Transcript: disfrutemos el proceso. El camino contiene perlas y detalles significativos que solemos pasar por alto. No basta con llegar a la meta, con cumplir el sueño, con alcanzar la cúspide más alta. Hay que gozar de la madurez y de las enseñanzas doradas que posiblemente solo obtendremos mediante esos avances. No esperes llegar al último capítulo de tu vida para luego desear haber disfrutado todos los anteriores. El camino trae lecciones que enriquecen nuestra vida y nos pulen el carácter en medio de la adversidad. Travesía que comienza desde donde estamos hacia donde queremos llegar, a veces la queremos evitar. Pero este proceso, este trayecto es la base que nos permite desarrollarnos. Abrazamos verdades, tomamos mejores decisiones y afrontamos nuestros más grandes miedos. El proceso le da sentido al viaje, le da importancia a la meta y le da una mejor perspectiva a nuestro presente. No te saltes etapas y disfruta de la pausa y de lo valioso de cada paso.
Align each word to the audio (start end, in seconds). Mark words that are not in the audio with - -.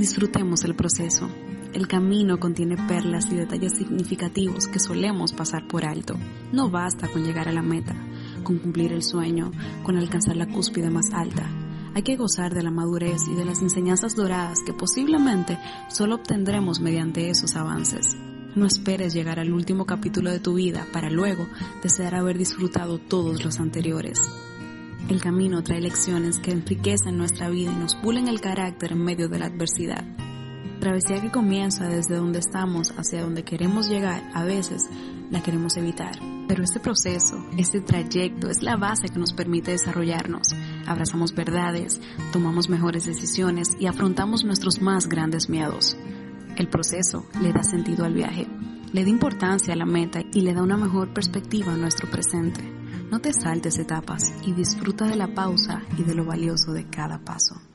disfrutemos 0.00 0.64
el 0.64 0.74
proceso. 0.74 1.28
El 1.74 1.86
camino 1.86 2.40
contiene 2.40 2.76
perlas 2.88 3.30
y 3.30 3.36
detalles 3.36 3.76
significativos 3.76 4.66
que 4.66 4.80
solemos 4.80 5.32
pasar 5.34 5.68
por 5.68 5.84
alto. 5.84 6.14
No 6.52 6.70
basta 6.70 7.06
con 7.06 7.22
llegar 7.22 7.48
a 7.48 7.52
la 7.52 7.62
meta, 7.62 7.94
con 8.42 8.58
cumplir 8.58 8.92
el 8.92 9.02
sueño, 9.02 9.52
con 9.84 9.98
alcanzar 9.98 10.36
la 10.36 10.46
cúspide 10.46 10.88
más 10.90 11.12
alta. 11.12 11.46
Hay 11.94 12.02
que 12.02 12.16
gozar 12.16 12.54
de 12.54 12.62
la 12.62 12.70
madurez 12.70 13.20
y 13.30 13.34
de 13.34 13.44
las 13.44 13.60
enseñanzas 13.60 14.16
doradas 14.16 14.60
que 14.64 14.72
posiblemente 14.72 15.58
solo 15.88 16.14
obtendremos 16.16 16.80
mediante 16.80 17.28
esos 17.28 17.54
avances. 17.54 18.16
No 18.56 18.66
esperes 18.66 19.12
llegar 19.12 19.38
al 19.38 19.52
último 19.52 19.84
capítulo 19.84 20.30
de 20.30 20.40
tu 20.40 20.54
vida 20.54 20.86
para 20.92 21.10
luego 21.10 21.46
desear 21.82 22.14
haber 22.14 22.38
disfrutado 22.38 22.98
todos 22.98 23.44
los 23.44 23.60
anteriores. 23.60 24.18
El 25.10 25.20
camino 25.20 25.60
trae 25.64 25.80
lecciones 25.80 26.38
que 26.38 26.52
enriquecen 26.52 27.18
nuestra 27.18 27.50
vida 27.50 27.72
y 27.72 27.74
nos 27.74 27.96
pulen 27.96 28.28
el 28.28 28.40
carácter 28.40 28.92
en 28.92 29.02
medio 29.02 29.28
de 29.28 29.40
la 29.40 29.46
adversidad. 29.46 30.04
Travesía 30.78 31.20
que 31.20 31.32
comienza 31.32 31.88
desde 31.88 32.14
donde 32.14 32.38
estamos 32.38 32.94
hacia 32.96 33.22
donde 33.22 33.42
queremos 33.42 33.88
llegar, 33.88 34.22
a 34.32 34.44
veces 34.44 34.88
la 35.28 35.42
queremos 35.42 35.76
evitar. 35.76 36.12
Pero 36.46 36.62
este 36.62 36.78
proceso, 36.78 37.44
este 37.58 37.80
trayecto 37.80 38.48
es 38.50 38.62
la 38.62 38.76
base 38.76 39.08
que 39.08 39.18
nos 39.18 39.32
permite 39.32 39.72
desarrollarnos. 39.72 40.54
Abrazamos 40.86 41.34
verdades, 41.34 42.00
tomamos 42.32 42.68
mejores 42.68 43.04
decisiones 43.04 43.76
y 43.80 43.86
afrontamos 43.86 44.44
nuestros 44.44 44.80
más 44.80 45.08
grandes 45.08 45.48
miedos. 45.48 45.96
El 46.54 46.68
proceso 46.68 47.26
le 47.42 47.52
da 47.52 47.64
sentido 47.64 48.04
al 48.04 48.14
viaje, 48.14 48.46
le 48.92 49.02
da 49.02 49.10
importancia 49.10 49.74
a 49.74 49.76
la 49.76 49.86
meta 49.86 50.20
y 50.32 50.42
le 50.42 50.54
da 50.54 50.62
una 50.62 50.76
mejor 50.76 51.12
perspectiva 51.12 51.72
a 51.72 51.76
nuestro 51.76 52.08
presente. 52.08 52.62
No 53.10 53.20
te 53.20 53.32
saltes 53.32 53.78
etapas 53.78 54.32
y 54.46 54.52
disfruta 54.52 55.04
de 55.04 55.16
la 55.16 55.34
pausa 55.34 55.82
y 55.98 56.04
de 56.04 56.14
lo 56.14 56.24
valioso 56.24 56.72
de 56.72 56.88
cada 56.88 57.18
paso. 57.18 57.69